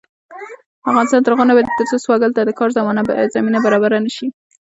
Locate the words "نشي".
4.05-4.27